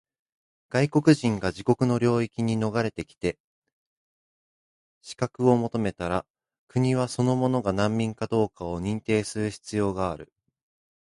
[0.69, 3.37] 外国人が自国の領域に逃れてきて
[5.15, 6.25] 庇護を求めたら、
[6.67, 10.33] 国はその者が難民かどうかを認定する必要がある。